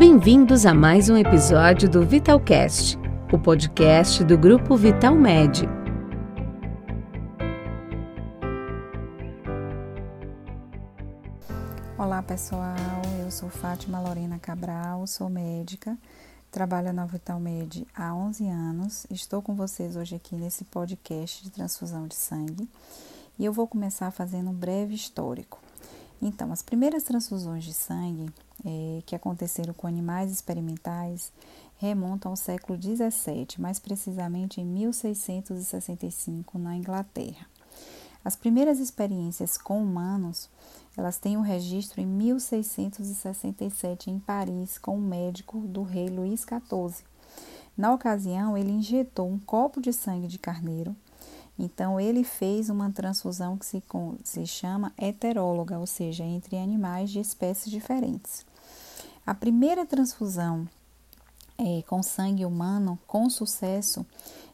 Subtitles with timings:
[0.00, 2.96] Bem-vindos a mais um episódio do Vitalcast,
[3.30, 5.68] o podcast do grupo Vital Med.
[11.98, 12.74] Olá pessoal,
[13.22, 15.98] eu sou Fátima Lorena Cabral, sou médica,
[16.50, 19.06] trabalho na Vitalmed há 11 anos.
[19.10, 22.66] Estou com vocês hoje aqui nesse podcast de transfusão de sangue
[23.38, 25.60] e eu vou começar fazendo um breve histórico.
[26.22, 28.32] Então, as primeiras transfusões de sangue
[28.64, 31.32] é, que aconteceram com animais experimentais
[31.76, 37.46] remontam ao século XVII, mais precisamente em 1665, na Inglaterra.
[38.22, 40.50] As primeiras experiências com humanos,
[40.96, 47.02] elas têm um registro em 1667 em Paris com um médico do rei Luís XIV.
[47.76, 50.94] Na ocasião, ele injetou um copo de sangue de carneiro
[51.62, 53.82] então, ele fez uma transfusão que se,
[54.24, 58.46] se chama heteróloga, ou seja, entre animais de espécies diferentes.
[59.26, 60.66] A primeira transfusão
[61.58, 64.04] é, com sangue humano, com sucesso,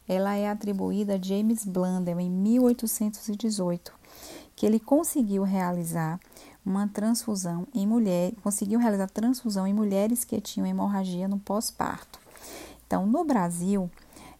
[0.07, 3.93] ela é atribuída a James Blundell em 1818,
[4.55, 6.19] que ele conseguiu realizar
[6.65, 12.19] uma transfusão em mulher, conseguiu realizar transfusão em mulheres que tinham hemorragia no pós-parto.
[12.85, 13.89] Então, no Brasil,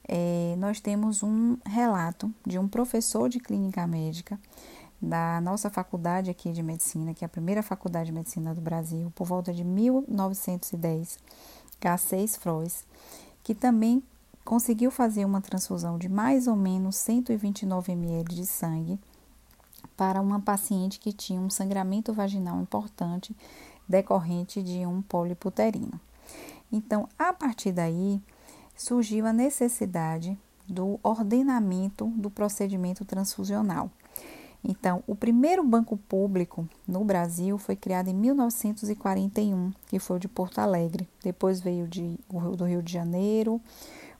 [0.08, 4.40] é, nós temos um relato de um professor de clínica médica
[5.02, 9.12] da nossa faculdade aqui de medicina, que é a primeira faculdade de medicina do Brasil,
[9.16, 11.20] por volta de 1910,
[11.80, 12.86] K6 Frois,
[13.44, 14.04] que também
[14.44, 19.00] conseguiu fazer uma transfusão de mais ou menos 129 ml de sangue
[19.96, 23.36] para uma paciente que tinha um sangramento vaginal importante
[23.88, 26.00] decorrente de um pólipo uterino.
[26.72, 28.22] Então, a partir daí,
[28.76, 33.90] surgiu a necessidade do ordenamento do procedimento transfusional.
[34.64, 40.28] Então, o primeiro banco público no Brasil foi criado em 1941, que foi o de
[40.28, 41.08] Porto Alegre.
[41.24, 43.62] Depois veio de, o do Rio de Janeiro,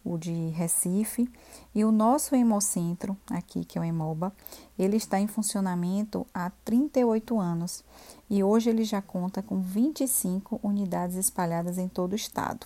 [0.08, 1.30] o de Recife
[1.76, 4.34] e o nosso hemocentro, aqui que é o Hemoba,
[4.80, 7.84] ele está em funcionamento há 38 anos
[8.30, 12.66] e hoje ele já conta com 25 unidades espalhadas em todo o estado.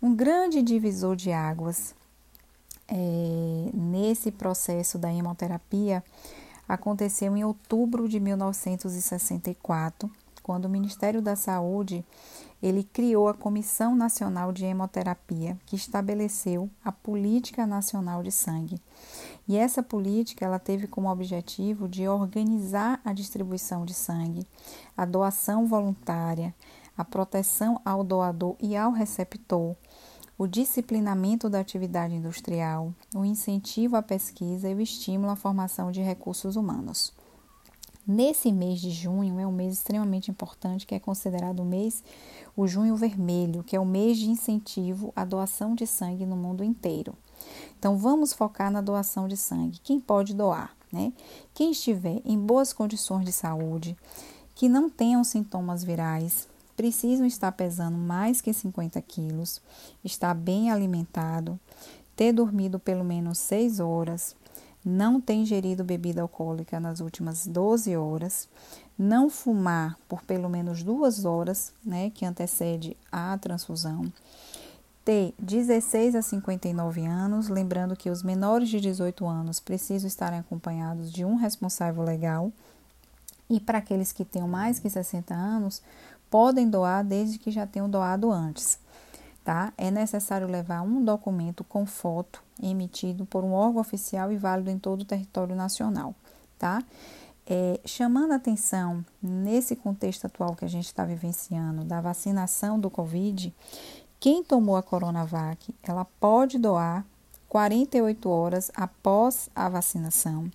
[0.00, 1.94] Um grande divisor de águas
[2.86, 6.02] é, nesse processo da hemoterapia
[6.68, 10.10] aconteceu em outubro de 1964,
[10.42, 12.04] quando o Ministério da Saúde
[12.62, 18.80] ele criou a Comissão Nacional de Hemoterapia, que estabeleceu a Política Nacional de Sangue.
[19.46, 24.46] E essa política ela teve como objetivo de organizar a distribuição de sangue,
[24.96, 26.54] a doação voluntária,
[26.96, 29.76] a proteção ao doador e ao receptor,
[30.38, 36.00] o disciplinamento da atividade industrial, o incentivo à pesquisa e o estímulo à formação de
[36.00, 37.12] recursos humanos.
[38.06, 42.04] Nesse mês de junho é um mês extremamente importante, que é considerado o mês,
[42.56, 46.62] o junho vermelho, que é o mês de incentivo à doação de sangue no mundo
[46.62, 47.14] inteiro.
[47.76, 49.80] Então vamos focar na doação de sangue.
[49.82, 51.12] Quem pode doar, né?
[51.52, 53.96] Quem estiver em boas condições de saúde,
[54.54, 56.48] que não tenham sintomas virais,
[56.78, 59.60] precisam estar pesando mais que 50 quilos,
[60.04, 61.58] estar bem alimentado,
[62.14, 64.36] ter dormido pelo menos 6 horas,
[64.84, 68.48] não ter ingerido bebida alcoólica nas últimas 12 horas,
[68.96, 74.04] não fumar por pelo menos duas horas, né, que antecede a transfusão,
[75.04, 81.10] ter 16 a 59 anos, lembrando que os menores de 18 anos precisam estar acompanhados
[81.10, 82.52] de um responsável legal,
[83.48, 85.82] e para aqueles que tenham mais que 60 anos,
[86.30, 88.78] podem doar desde que já tenham doado antes.
[89.44, 89.72] Tá?
[89.78, 94.78] É necessário levar um documento com foto emitido por um órgão oficial e válido em
[94.78, 96.14] todo o território nacional.
[96.58, 96.82] Tá?
[97.46, 103.54] É, chamando atenção nesse contexto atual que a gente está vivenciando da vacinação do Covid,
[104.20, 107.06] quem tomou a Coronavac, ela pode doar
[107.48, 110.50] 48 horas após a vacinação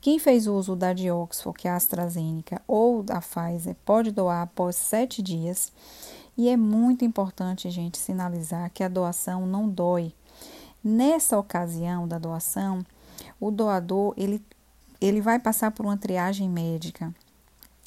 [0.00, 4.42] quem fez uso da de Oxford, que é a AstraZeneca, ou da Pfizer, pode doar
[4.42, 5.72] após sete dias.
[6.36, 10.14] E é muito importante, gente, sinalizar que a doação não dói.
[10.84, 12.86] Nessa ocasião da doação,
[13.40, 14.40] o doador ele,
[15.00, 17.12] ele vai passar por uma triagem médica.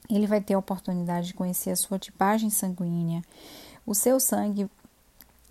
[0.10, 3.22] Ele vai ter a oportunidade de conhecer a sua tipagem sanguínea.
[3.86, 4.70] O seu sangue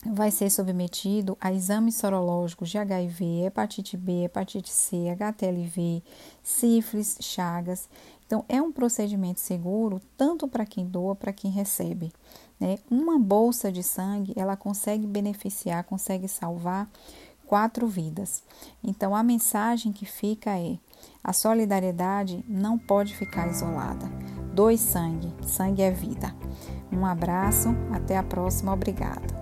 [0.07, 6.03] vai ser submetido a exames sorológicos de HIV, hepatite B, hepatite C, HTLV,
[6.43, 7.89] sífilis, chagas.
[8.27, 12.13] Então, é um procedimento seguro tanto para quem doa, para quem recebe.
[12.59, 12.79] Né?
[12.91, 16.89] Uma bolsa de sangue, ela consegue beneficiar, consegue salvar
[17.47, 18.43] quatro vidas.
[18.83, 20.79] Então, a mensagem que fica é:
[21.23, 24.07] a solidariedade não pode ficar isolada.
[24.55, 26.35] Doe sangue, sangue é vida.
[26.93, 29.40] Um abraço, até a próxima, obrigada.